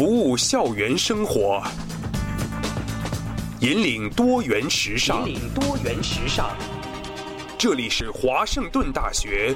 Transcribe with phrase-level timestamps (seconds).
[0.00, 1.62] 服务校园生活，
[3.60, 5.28] 引领多元时尚。
[5.28, 6.56] 引领多元时尚。
[7.58, 9.54] 这里是华盛顿大学，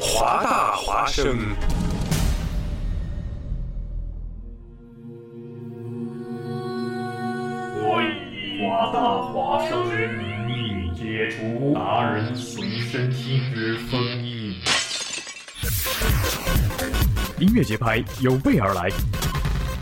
[0.00, 1.36] 华大华生。
[7.76, 14.56] 我以华大华生之名义解除达人随身听之封印。
[17.38, 18.88] 音乐节拍有备而来，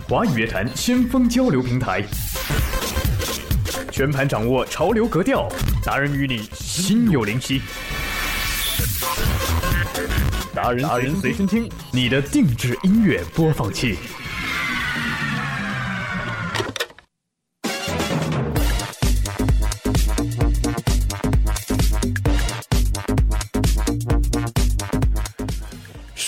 [0.09, 2.01] 华语乐坛先锋交流平台，
[3.91, 5.49] 全盘掌握潮流格调，
[5.83, 7.61] 达人与你心有灵犀。
[10.55, 13.99] 达人随身听，你的定制音乐播放器。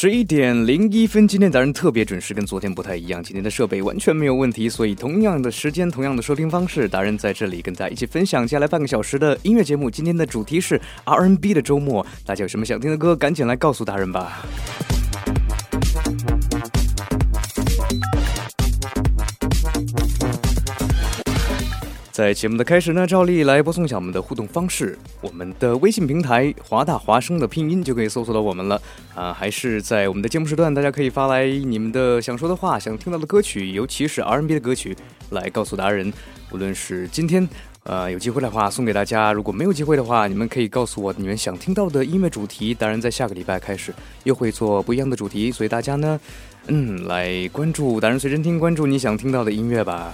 [0.01, 3.21] 十一点零一分，今天达人特别准时，跟昨天不太一样。
[3.21, 9.91] 今天的设备完全没有问题，所以同样的时间，同样的收听方式，达人在这里跟大家一起分享接下来半个小时的音乐节目。
[9.91, 14.41] 今天的主题是 R N B 的周末，大家有什么想听的歌，赶紧来告诉达人吧。
[22.19, 24.99] 在节目的开始呢，照例来播送一下我们的互动方式。
[25.21, 28.83] 我们的微信平台“华大华声”的拼音就可以搜索到我们了
[29.15, 34.97] 啊，还是在我们的节目时段，大家可以发来你们的想说的话、想听到的歌曲，尤其是 R&B 的歌曲，
[35.31, 36.13] 来告诉达人。
[36.51, 37.49] 无论是今天
[37.85, 42.75] 呃有机会的话送给大家，如果没有机会的话，你们可以告诉我你们想听到的音乐主题。
[42.75, 43.95] 达人在下个礼拜开始
[44.25, 46.19] 又会做不一样的主题，所以大家呢，
[46.67, 50.13] 嗯，来关注达人随身听，关注你想听到的音乐吧。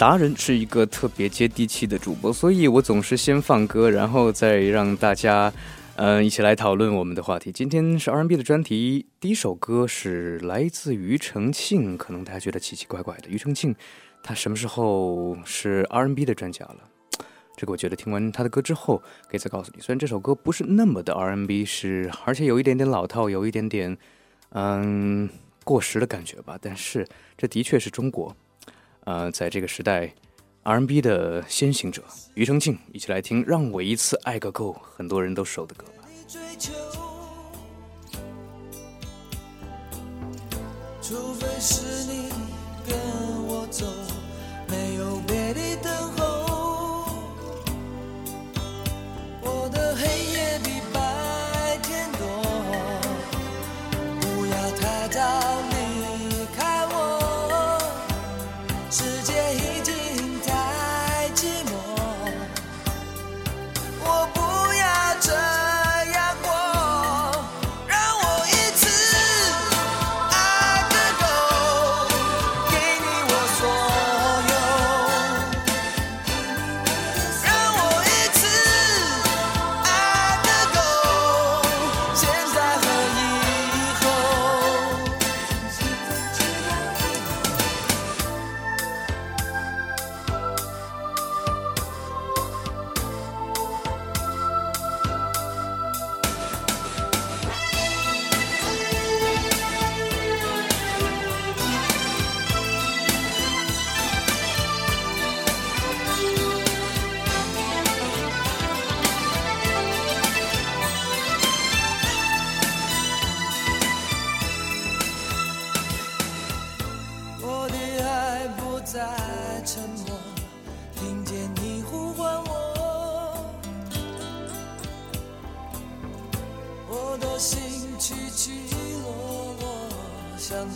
[0.00, 5.52] 达人是一个特别接地气的主播，所以我总是先放歌，然后再让大家，
[5.96, 7.52] 嗯，一起来讨论我们的话题。
[7.52, 13.28] 今天是 R&B 的专题，第一首歌是来自庾澄庆，可能大家觉得奇奇怪怪的。
[13.28, 13.76] 庾澄庆，
[14.22, 16.78] 他什么时候是 R&B 的专家了？
[17.54, 19.82] 这个我觉得听完他的歌之后，可以再告诉你。
[19.82, 23.94] 虽然这首歌不是那么的 R&B，是而且有一点点老套，有一点点
[24.52, 25.28] 嗯
[25.62, 28.34] 过时的感觉吧，但是这的确是中国。
[29.04, 30.12] 呃，在这个时代
[30.62, 32.02] ，R&B 的先行者
[32.34, 36.04] 庾澄庆，一起来听《让我一次爱个够》，很多人都熟的歌吧。
[41.02, 41.99] 除非是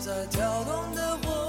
[0.04, 1.43] 在跳动的火。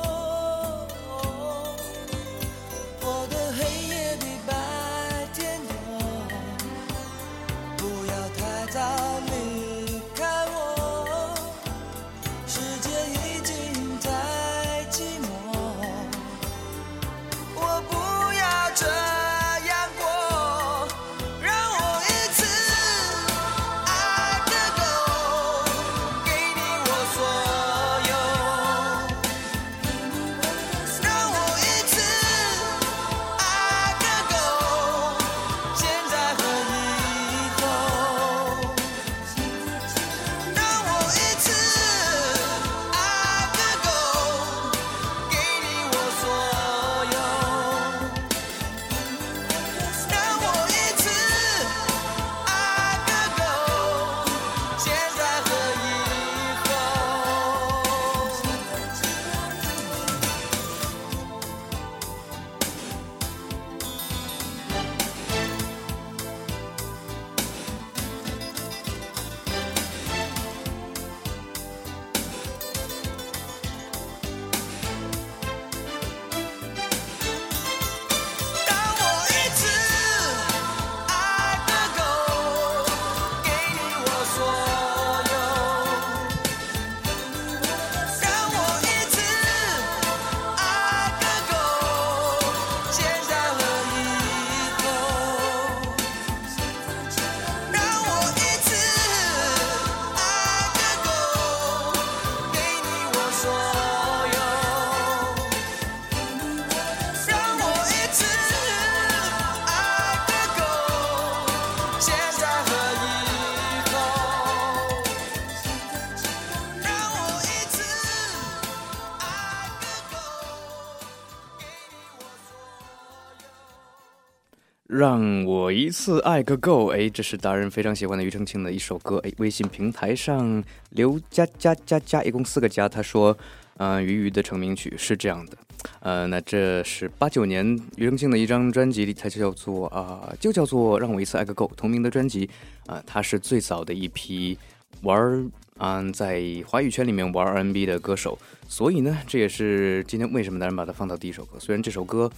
[124.87, 133.35] 让我一次爱个够，哎，这是达人非常喜欢的庾澄庆的一首歌，哎，微信平台上刘佳佳佳佳，一共四个加，他说，
[133.77, 135.57] 嗯、鱼鱼的成名曲是这样的，
[136.01, 137.65] 呃，那这是八九年
[137.97, 142.47] 庾澄庆的一张专辑里，它就叫做啊、就叫做让我一次爱个够，同名的专辑，
[142.85, 144.55] 啊、他是最早的一批
[145.01, 145.43] 玩儿
[145.79, 148.37] 嗯，在华语圈里面玩 R&B 的歌手，
[148.69, 151.57] 所以呢，这也是今天为什么达人把它放到第一首歌。
[151.59, 152.31] 虽然这首歌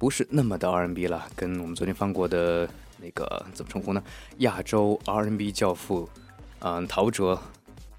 [0.00, 2.66] 不是那么的 R&B 了，跟我们昨天放过的
[3.02, 4.02] 那个怎么称呼呢？
[4.38, 6.08] 亚洲 R&B 教父，
[6.60, 7.38] 嗯，陶喆，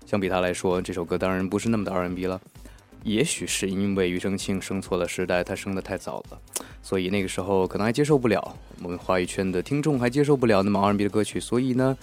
[0.07, 2.41] 相比他来说，这首歌当然不是那么的 R&B 了。
[3.03, 6.41] 也许是因为庾澄庆生错了时代，他生得太早了，
[6.81, 11.95] 所以那个时候可能还接受不了我们华语圈的听众还接受不了那么 R&B 的歌曲，所以呢。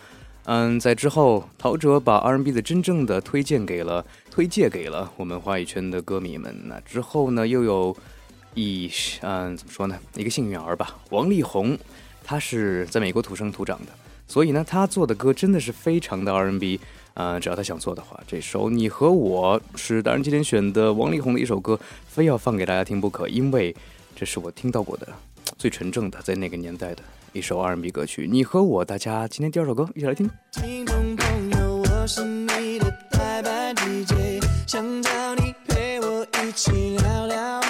[0.44, 6.56] 嗯，在之后，陶喆把 R&B 的真正的推荐给了推荐给了我们华语圈的歌迷们。
[6.64, 7.94] 那之后呢，又有
[8.54, 8.90] 一
[9.20, 11.78] 嗯怎么说呢，一个幸运儿吧，王力宏，
[12.24, 13.92] 他是在美国土生土长的，
[14.26, 16.80] 所以呢，他做的歌真的是非常的 R&B。
[17.20, 23.74] 嗯、只要他想做的话，这首《你和我》是当然今天选的王力宏的一首歌，非要放给大家听不可，因为
[24.14, 25.08] 这是我听到过的
[25.56, 27.02] 最纯正的，在那个年代的
[27.32, 28.28] 一首 R&B 歌曲。
[28.30, 30.30] 你和我，大家今天第二首歌一起来听。
[30.52, 37.67] 听众朋友，我是你的代班 DJ，想找你陪我一起聊聊。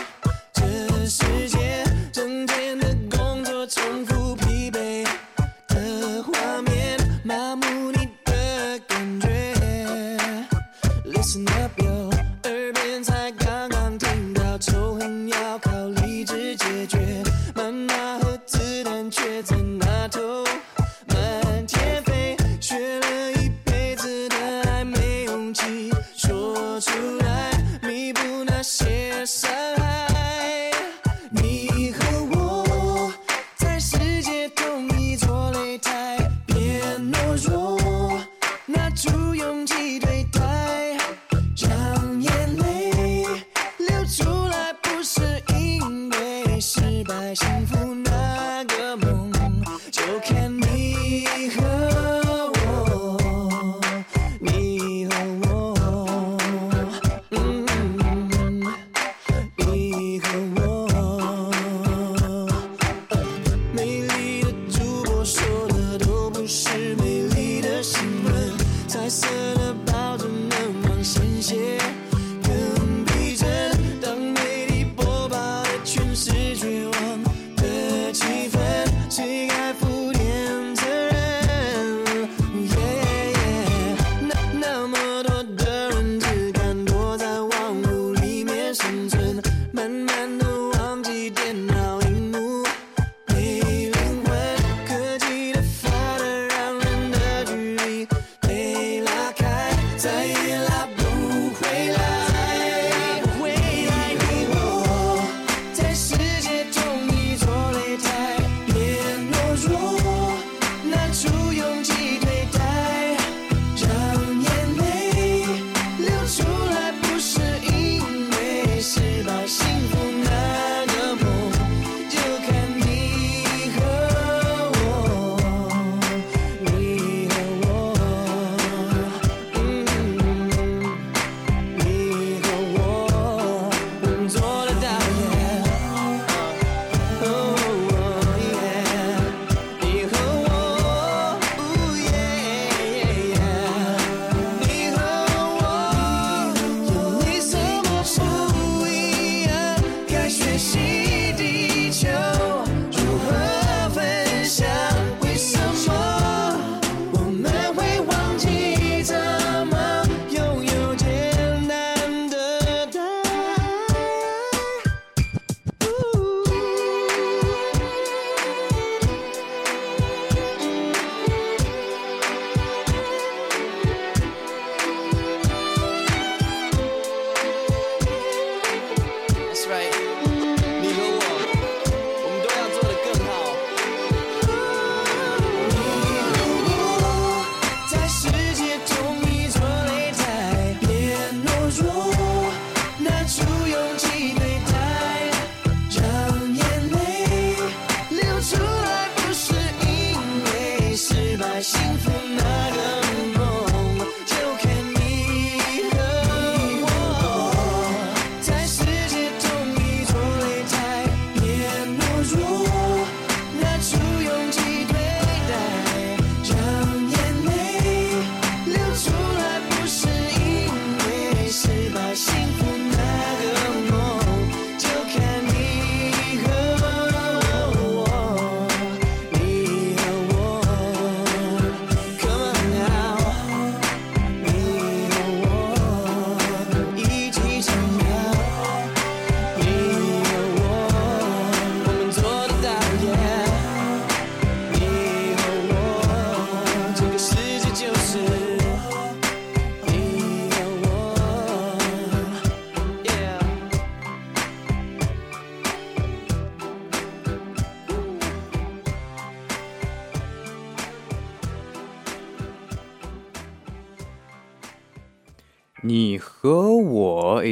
[37.38, 38.20] toujours
[38.68, 39.27] naturel.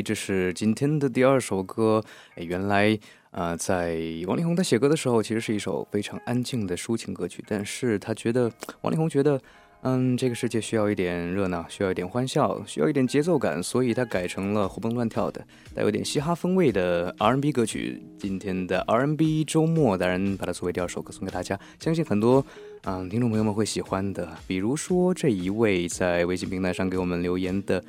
[0.07, 2.01] 这是今天的第二首歌。
[2.37, 2.97] 哎，原来
[3.33, 3.99] 啊、呃在
[4.29, 8.49] 王力宏他写歌的时候，其实是一首非常安静的抒情歌曲，但是他觉得，
[8.83, 9.41] 王力宏觉得，
[9.83, 15.45] 嗯，这个世界需要一点热闹，需要一点欢笑，需要一点节奏感，所以他改成了活蹦乱跳的，
[15.75, 18.01] 带有点嘻哈风味的 R&B 歌曲。
[18.17, 22.47] 今天的 R&B 周末，当然把它作为第二首歌送给大家，相信很多。
[22.85, 27.83] 嗯，听众朋友们会喜欢的，比如说这一位在微信平台上给我们留言的，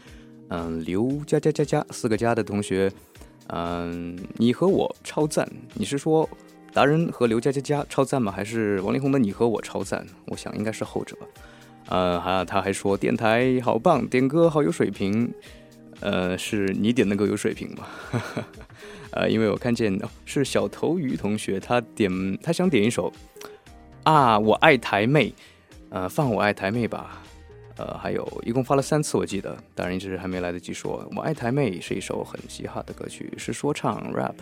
[0.50, 2.92] 嗯，刘加加加加四个加的同学，
[3.48, 6.28] 嗯，你和我超赞，你是说
[6.74, 8.32] 达人和刘加加加超赞吗？
[8.32, 10.06] 还是王力宏的你和我超赞？
[10.28, 11.26] 我想应该是后者吧。
[11.90, 15.34] 呃，还有他还说电台好棒，点歌好有水平，
[16.02, 17.88] 呃，是你点的歌有水平吗？
[19.12, 23.12] 呃，因为我看见、哦、是小头鱼同学，他点他想点一首。
[24.04, 25.34] 啊，我爱台妹，
[25.90, 27.22] 呃，放我爱台妹吧，
[27.78, 31.08] 呃，还有一共发了三次，我记得，当然一直还没来得及说。
[31.16, 34.36] 我爱台妹是一首很嘻哈的歌曲，是说唱 rap。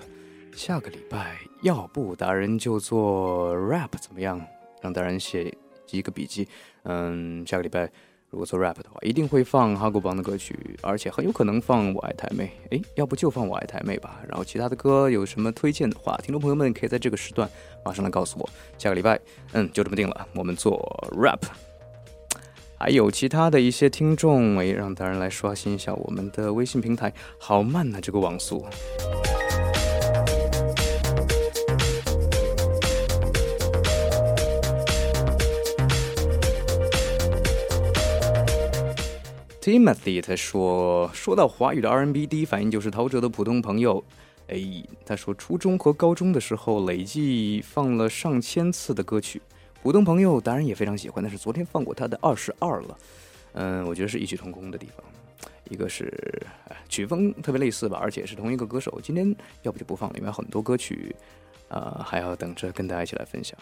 [0.56, 4.42] 下个礼拜要不达人就做 rap 怎么样？
[4.82, 5.54] 让达人写
[5.92, 6.48] 一个笔记。
[6.84, 7.92] 嗯，下个礼拜
[8.30, 12.52] 如果做 rap 的话，一定会放哈狗帮的歌曲，而且很有可能放我爱台妹。
[12.70, 14.22] 诶，要不就放我爱台妹吧。
[14.30, 17.50] 然后其他的歌有什么推荐的话，听众朋友们可以在这个时段
[17.84, 18.50] 马上来告诉我。
[18.78, 19.20] 下个礼拜，
[19.52, 20.80] 嗯，就这么定了，我们做
[21.18, 21.42] rap。
[22.78, 27.12] 还有其他的一些听众，诶，让达人来刷新一下我们的微信平台。
[27.38, 28.66] 好慢呐、这个网速。
[39.62, 44.00] Timothy 他说，说到华语的 R&B，第一反应就是陶喆的《普通朋友》。
[44.54, 49.40] 哎，他说初中和高中的时候累计放了上千次的歌曲，
[49.86, 52.98] 《普通朋友》当然也非常喜欢，但是昨天放过他的二十二了。
[53.54, 55.06] 嗯，我觉得是异曲同工的地方，
[55.70, 56.12] 一个是
[56.90, 59.00] 曲风特别类似吧，而且是同一个歌手。
[59.04, 61.16] 今天要不就不放了，因为很多歌曲，
[61.68, 63.56] 呃，还要等着跟大家一起来分享。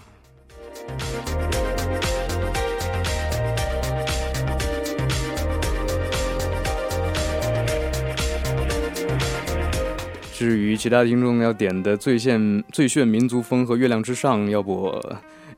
[10.31, 14.97] 至于其他听众要点的《最炫最炫民族风》和《月亮之上》，要不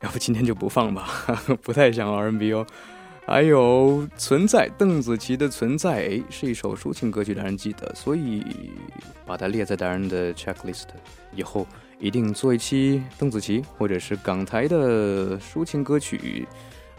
[0.02, 1.08] 要不今天就不放吧，
[1.62, 2.66] 不太像 R&B 哦。
[3.28, 8.44] 还有《存在》，邓紫棋的《存在》诶是一首抒情歌曲，当然记得，所以
[9.25, 10.84] 把它列在达人的 checklist。
[11.34, 11.66] 以后
[12.00, 16.48] 一定做一期邓紫棋或者是港台的抒情歌曲，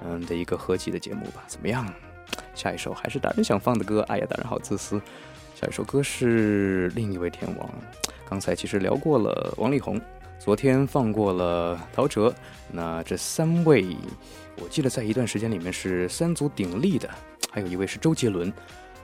[0.05, 1.87] 嗯的一个合集的节目吧，怎么样？
[2.57, 5.01] 下一首还是达人想放的歌，哎呀，达人好自私。
[5.55, 7.71] 下一首歌是另一位天王，
[8.29, 10.01] 刚才其实聊过了王力宏，
[10.47, 12.33] 昨天放过了陶喆，
[12.71, 13.97] 那这三位，
[14.63, 17.11] 我记得在一段时间里面是三足鼎立的，
[17.51, 18.53] 还有一位是周杰伦，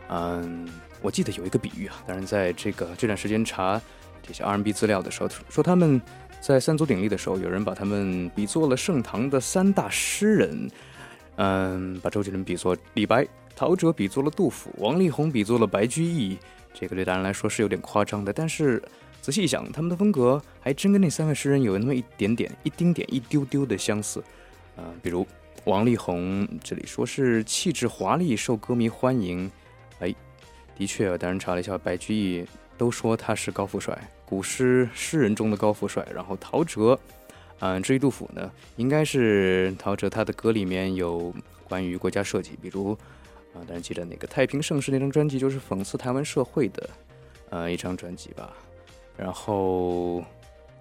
[0.09, 0.69] 嗯，
[1.01, 3.83] 我记得有一个比喻啊，当然在这个这段时间查
[4.23, 6.01] 这些 R&B 资料的时候，说他们
[6.41, 10.71] 在三足鼎立的时候，有人把他们比作了盛唐的三大诗人，
[11.39, 13.27] 嗯，把周杰伦比作李白。
[13.57, 16.39] 陶喆比作了杜甫，王力宏比作了白居易，
[16.73, 18.33] 这个对大人来说是有点夸张的。
[18.33, 18.81] 但是
[19.23, 24.23] 仔细一想，他们的风格还真跟那三位诗人有那么一点点、一丁点、一丢丢的相似。
[24.77, 25.25] 呃，比如
[25.65, 29.49] 王力宏，这里说是气质华丽，受歌迷欢迎。
[30.01, 30.13] 哎，
[30.77, 32.45] 的确，当然查了一下，白居易
[32.77, 36.05] 都说他是高富帅，古诗诗人中的高富帅。
[36.13, 36.99] 然后陶喆，
[37.61, 41.33] 嗯、至于杜甫呢，应该是陶喆他的歌里面有
[41.69, 42.99] 关于国家设计，比如。
[43.55, 46.89] 啊，当然记得那个《太平盛世》那张专辑，就是讽刺台湾社会的，
[47.51, 48.51] 呃，一张专辑吧。
[49.17, 50.25] 然后，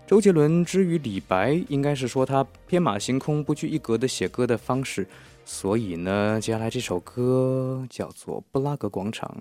[0.08, 5.08] 周杰伦之于李白，应该是说他天马行空、不拘一格的写歌的方式。
[5.44, 9.36] 所以呢，接下来这首歌叫做《布拉格广场》，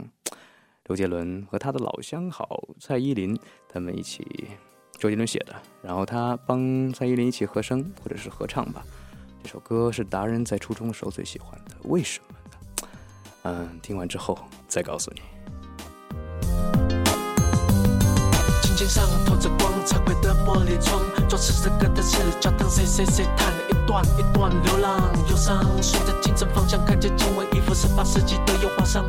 [0.84, 4.26] 周杰伦和他的老相好蔡依林他们一起，
[4.98, 8.82] 周杰伦写的，然后他帮蔡依林一起和声或者是合唱吧。
[9.42, 12.88] 这首歌是达人在初中的时候最喜欢的，为什么呢？
[13.42, 15.20] 嗯，听完之后再告诉你。
[18.80, 29.04] 心上透着光，彩绘的玻璃窗，装饰这个的是教堂，谁谁谁弹了一段一段流浪忧伤，顺着琴声方向，看见经纬一幅十八世纪的油画上，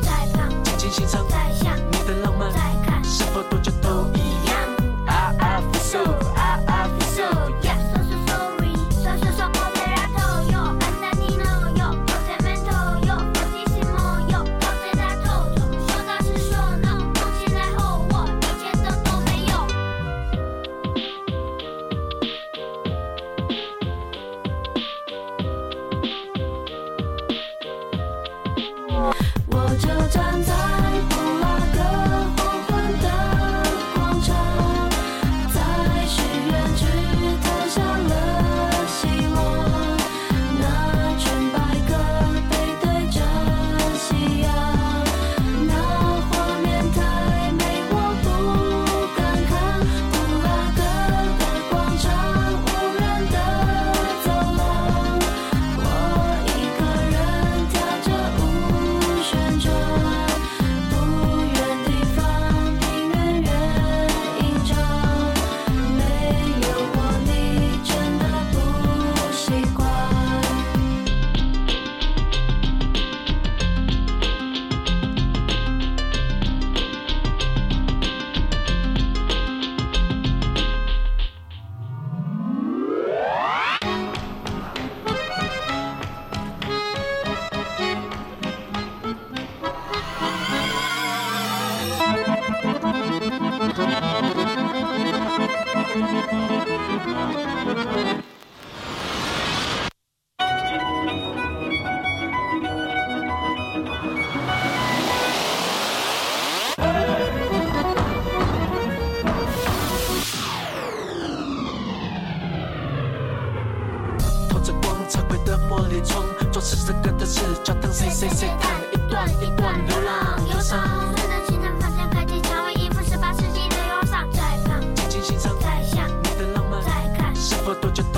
[127.74, 128.11] 看。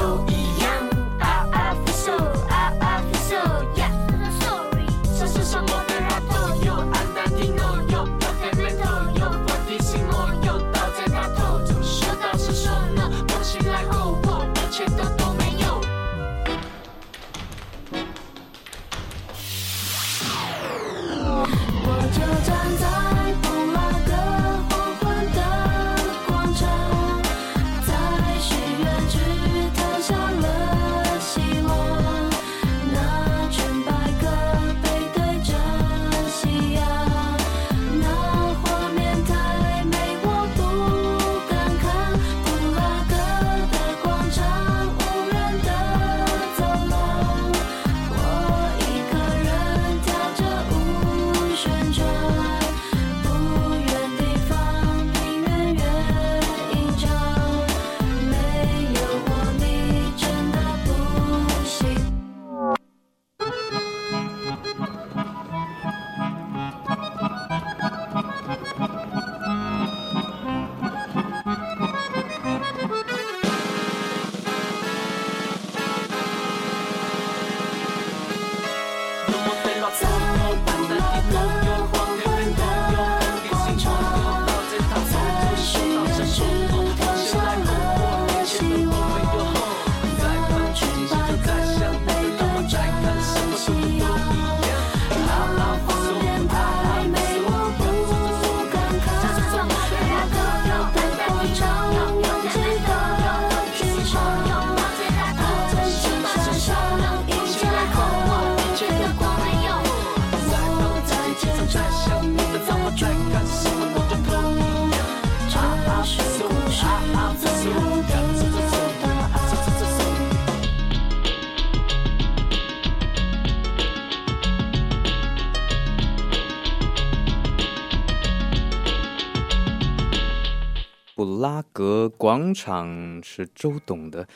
[131.45, 134.27] 拉格广场是周董的，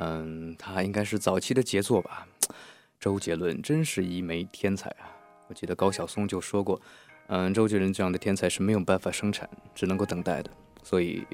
[0.00, 2.26] 嗯，他应该是早期的杰作吧。
[2.98, 5.14] 周杰伦真是一枚天才啊！
[5.46, 6.80] 我记得高晓松就说过，
[7.28, 10.50] 嗯，周杰伦这样的天才是没有办法生产，只能够等待的。
[10.82, 11.24] 所以，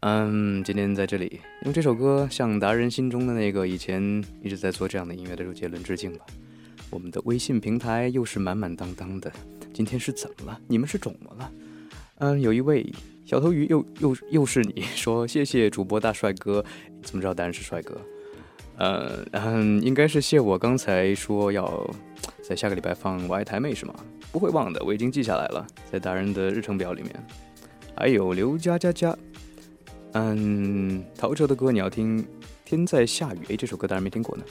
[0.00, 6.24] 嗯，今天在这里用这首歌向达人心中的那个以前一直在做这样的音乐的周杰伦致敬吧。
[6.88, 9.30] 我们的微信平台又是满满当当的，
[9.74, 10.58] 今天是怎么了？
[10.66, 11.52] 你们是肿么了？
[12.20, 12.90] 嗯，有一位
[13.26, 16.64] 小头鱼又又又是你 说谢谢主播大帅哥，
[17.02, 18.00] 怎么知道达人是帅哥？
[18.78, 21.90] 呃嗯，应该是谢我刚才说要
[22.40, 23.94] 在下个礼拜放《我爱台妹》是吗？
[24.30, 27.12] 不会忘的，我已经记下来了，在达人的日程表里面。
[27.96, 29.16] 还有刘佳佳佳，
[30.12, 32.22] 嗯，陶喆的歌你要听
[32.64, 34.44] 《天在下雨》，诶，这首歌当然没听过呢。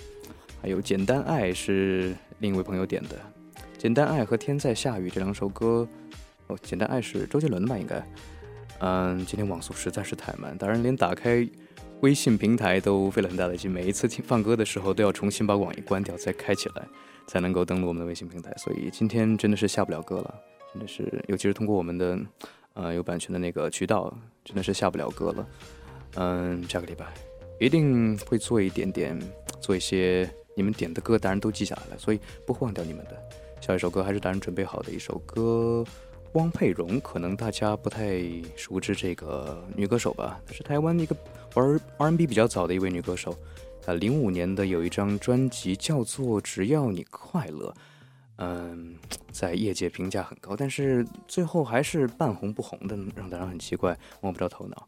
[0.61, 3.15] 还有《简单爱》是另一位朋友点的，
[3.77, 5.87] 《简单爱》和《天在下雨》这两首歌，
[6.47, 7.77] 哦，《简单爱》是周杰伦吧？
[7.77, 8.05] 应该。
[8.79, 11.47] 嗯，今天网速实在是太慢，达人连打开
[12.01, 16.85] 微信平台都费了很大的劲，每一次听放歌的时候都要重新把网易关掉再开起来，
[17.25, 18.53] 才能够登录我们的微信平台。
[18.57, 20.35] 所以今天真的是下不了歌了，
[20.73, 22.19] 真的是，尤其是通过我们的
[22.73, 25.47] 呃有版权的那个渠道，真的是下不了歌了。
[26.15, 27.05] 嗯，下个礼拜
[27.59, 29.17] 一定会做一点点，
[29.61, 33.11] 做一些你们点的歌，达人都记下来了，所以不会忘掉你们的。
[33.61, 35.83] 下一首歌还是达人准备好的一首歌。
[36.35, 38.21] 汪佩蓉，可能大家不太
[38.57, 40.39] 熟知这个女歌手吧？
[40.45, 41.15] 她是台湾一个
[41.53, 43.33] 玩 R&B 比较早的一位女歌手。
[43.81, 47.69] 她零五年的有一张专辑叫做《只要你快乐》，
[48.35, 48.97] 嗯，
[49.31, 54.87] 在业界评价很高，但是最后还是半红不红的，让大家很奇怪，摸不着头脑。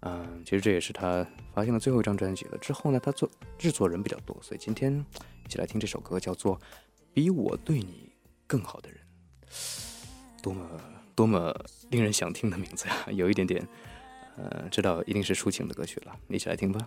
[0.00, 2.58] 嗯，其实这也是她发行的最后一张专辑了。
[2.58, 4.92] 之后呢，她做制作人比较多，所以今天
[5.46, 6.56] 一起来听这首歌，叫做
[7.14, 8.10] 《比我对你
[8.48, 8.98] 更好的人》。
[10.42, 10.66] 多么
[11.14, 11.54] 多么
[11.90, 13.06] 令人想听的名字呀！
[13.12, 13.66] 有一点点，
[14.36, 16.86] 呃，知道一定是抒情的歌曲了，一起来听吧。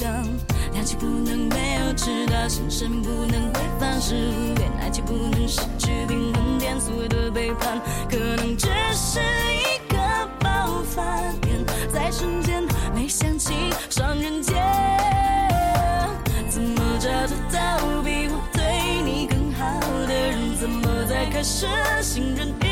[0.00, 0.10] 想，
[0.72, 9.98] 了情不能没有知导，心神不能匮乏，思念爱情不能失去平衡点，所有的背叛可能只是一个
[10.38, 11.04] 爆发
[11.42, 13.52] 点，在瞬间没想起
[13.90, 14.56] 双人间，
[16.48, 20.56] 怎么找得到比我对你更好的人？
[20.58, 21.66] 怎么在开始
[22.00, 22.69] 信任？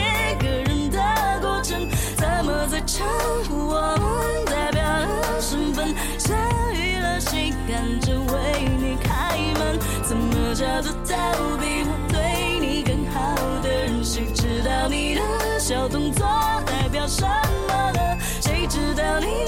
[7.69, 9.79] 看着为你开门？
[10.03, 11.15] 怎么找得到
[11.61, 14.03] 比我对你更好的人？
[14.03, 15.21] 谁知道你的
[15.61, 16.27] 小动作
[16.65, 17.27] 代表什
[17.69, 18.01] 么呢？
[18.41, 19.45] 谁知道你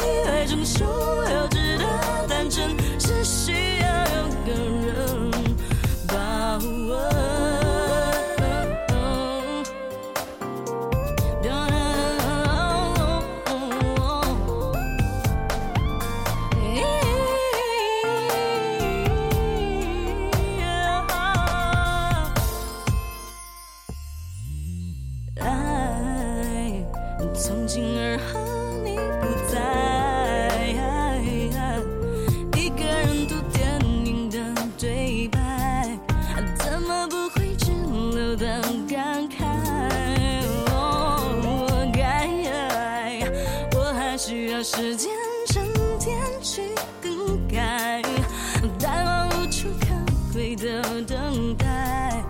[50.56, 52.22] 的等待，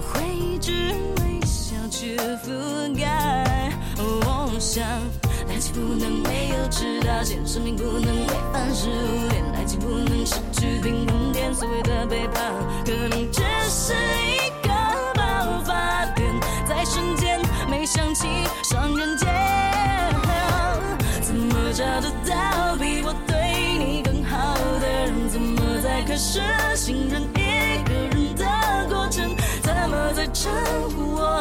[0.00, 3.72] 回忆只用微笑去覆盖。
[3.96, 4.84] 我想，
[5.48, 11.54] 爱情不能没有直到线，生命不能违反食物链，爱情不能失去平衡点。
[11.54, 12.52] 所谓的背叛，
[12.84, 14.68] 可能只是一个
[15.14, 16.28] 爆发点，
[16.68, 18.26] 在瞬间没想起
[18.64, 19.28] 伤人间。
[21.22, 25.28] 怎么找得到比我对你更好的人？
[25.28, 26.40] 怎么在开始
[26.74, 27.47] 信任一？
[30.18, 30.50] 在称
[30.96, 31.40] 呼我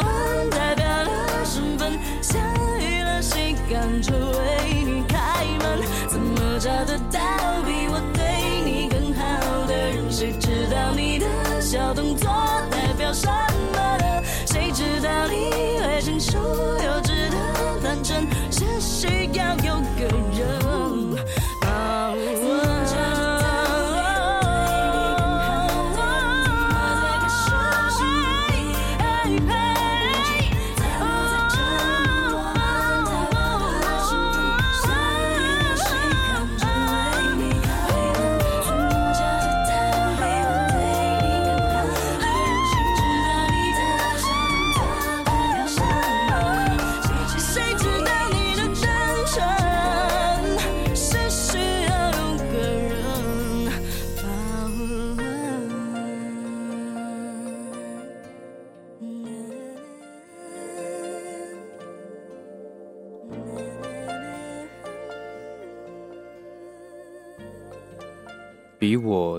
[0.51, 1.97] 代表了身份？
[2.21, 2.39] 相
[2.79, 5.17] 遇了，谁赶着为你开
[5.63, 5.81] 门？
[6.07, 7.19] 怎么找得到
[7.65, 10.11] 比我对你更好的人？
[10.11, 11.25] 谁知道你的
[11.59, 12.29] 小动作
[12.69, 13.25] 代表什
[13.73, 14.23] 么呢？
[14.45, 15.49] 谁知道你
[15.81, 18.27] 会成熟幼稚的单纯，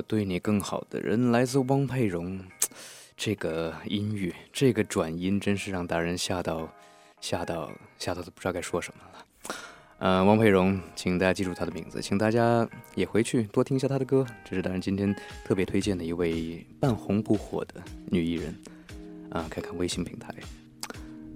[0.09, 2.40] 对你更好的人来自汪佩蓉，
[3.14, 6.66] 这个音乐，这个转音，真是让达人吓到，
[7.21, 9.55] 吓到，吓到都不知道该说什么了。
[9.99, 14.25] 呃，汪佩蓉，请大家记住她的名字，请大家也回去多听一下她的歌。
[14.49, 17.75] 这是大人今天特别推荐的一位半红不火的
[18.07, 18.55] 女艺人，
[19.29, 20.35] 啊、看看微信平台。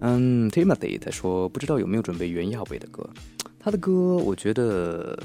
[0.01, 3.07] 嗯，Timothy 他说不知道有没有准备袁娅维的歌，
[3.61, 5.23] 他的歌我觉得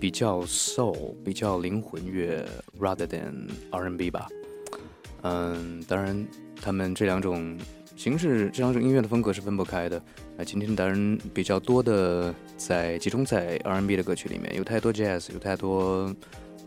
[0.00, 2.42] 比较 soul，比较灵魂乐
[2.80, 4.26] ，rather than R&B 吧。
[5.20, 6.26] 嗯，当然，
[6.62, 7.58] 他们这两种
[7.94, 10.02] 形式、这两种音乐的风格是分不开的。
[10.38, 16.10] 那今天当然比较多的在集中在 R&B 的歌曲里面，有太多 jazz，有太多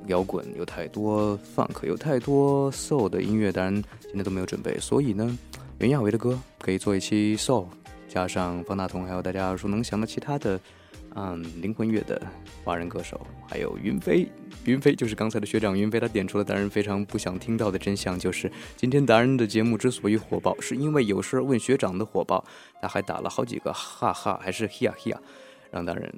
[0.06, 4.78] 摇滚，有太多 funk，有太多 soul 的音乐，当然今天都没有准备。
[4.80, 5.36] 所以呢，
[5.80, 7.66] 袁娅维的歌可以做一期 soul，
[8.08, 10.60] 加上方大同，还有大家耳熟能详的其他的。
[11.16, 12.20] 嗯，灵魂乐的
[12.64, 14.28] 华人歌手，还有云飞，
[14.66, 22.44] 云飞就是刚才的学长云飞，他点出了达人非常不想听到的真相，就是今天达人的节目之所以火爆，是因为有事问学长的火爆，
[22.82, 25.22] 他还打了好几个哈哈，还是嘿呀嘿呀，
[25.70, 26.12] 让达人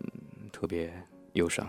[0.54, 0.94] 特别
[1.34, 1.68] 忧伤。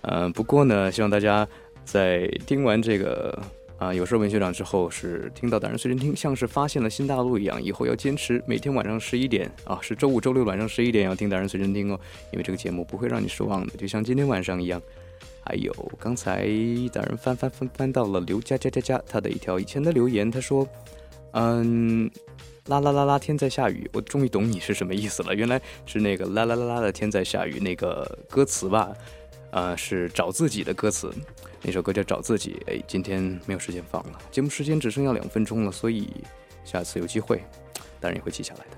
[0.00, 1.46] 嗯，不过呢，希望大家
[1.84, 3.38] 在听完这个
[3.78, 12.00] 啊有事问学长之后，是听到达人随身听，像是发现了新大陆一样，以后要坚持每天晚上十一点啊，是周五、周六晚上十一点要听达人随身听哦，
[12.32, 14.82] 因为这个节目不会让你失望的，就像今天晚上一样。
[15.44, 16.46] 还有刚才
[16.92, 20.68] 达人翻翻翻翻到了刘佳佳佳佳他的一条以前的留言，他说
[21.32, 22.10] ：“嗯，
[22.66, 28.92] 啦啦啦啦，天在下雨。”我终于懂你是什么意思了，原来是那个啦啦啦啦的天在下雨那个歌词吧？
[29.50, 31.12] 呃，是找自己的歌词，
[31.62, 32.62] 那首歌叫找自己。
[32.66, 36.08] 哎，今天没有时间放了，节目时间只剩下两分钟了，所以
[36.64, 37.42] 下次有机会，
[37.98, 38.76] 当然也会记下来的。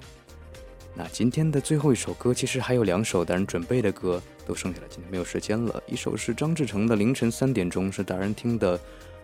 [0.94, 5.83] 那今天的最后一首歌，其实还有两首达人准备的歌都剩下了，今天没有时间了。
[5.87, 8.78] 一首是张志成的《凌晨三点钟》，是达人听的，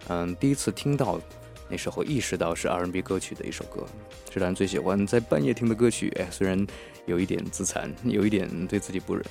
[0.09, 1.21] 嗯，第一次听到
[1.69, 3.85] 那时候意识到是 R&B 歌曲的一首歌，
[4.33, 6.09] 是达人最喜欢在半夜听的歌曲。
[6.19, 6.65] 哎，虽然
[7.05, 9.25] 有一点自残，有一点对自己不仁。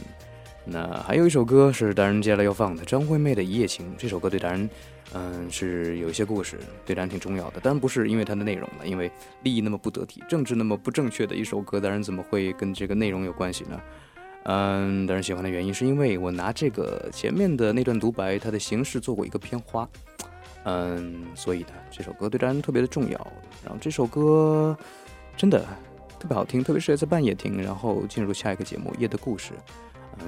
[0.67, 3.85] 那还有一首歌是达人接下来要放的，张惠妹的《一夜情》。
[3.97, 4.67] 这首歌对达人，
[5.13, 7.59] 嗯，是有一些故事，对达人挺重要的。
[7.59, 9.11] 当然不是因为它的内容了，因为
[9.43, 13.79] 利益那么不得体，政治那么不正确的一首歌，达人怎么会跟这个内容有关系呢？
[14.45, 19.87] 嗯，达人喜欢的原因是因为我拿这个前面的那段独白，它的形式做过一个片花。
[20.63, 23.27] 嗯，所以呢，这首歌对达人特别的重要。
[23.63, 24.75] 然后这首歌
[25.37, 25.63] 真的
[26.19, 29.51] 特别好听，特别适合在半夜听，然后进入下一个节目《夜的故事》。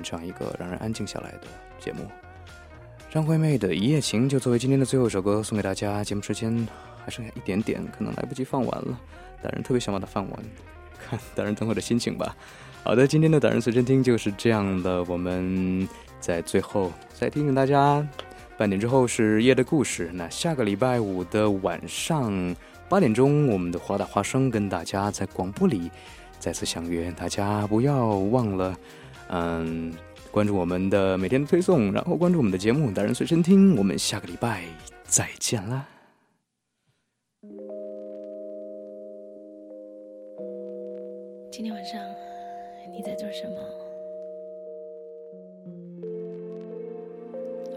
[0.04, 1.48] 这样一个让人安静下来的
[1.80, 2.06] 节目。
[3.10, 6.04] 张惠妹的《一夜情》就作为今天的最后一首歌送给大家。
[6.04, 6.68] 节目时间
[7.04, 9.00] 还剩下一点点，可能来不及放完了。
[9.42, 10.40] 达人特别想把它放完，
[11.00, 12.36] 看达人等会的心情吧。
[12.84, 15.04] 好的，今天的达人随身听就是这样的。
[15.06, 15.88] 我们
[16.20, 18.06] 在最后再提醒大家，
[18.58, 20.10] 半点之后是夜的故事。
[20.14, 22.56] 那下个礼拜五的晚上
[22.90, 25.90] 八点钟，我们的华大花生跟大家在广播里
[26.40, 27.12] 再次相约。
[27.14, 28.78] 大家不要忘了。
[29.30, 29.94] 嗯，
[30.32, 34.64] 关注我们的每天的推送，然后关注我们的节目《达人随身听》，我们下个礼拜
[35.04, 35.88] 再见啦！
[41.52, 42.00] 今天晚上
[42.92, 43.56] 你在做什么？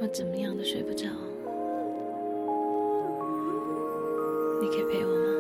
[0.03, 1.07] 我怎么样都睡不着，
[4.61, 5.40] 你可以陪我吗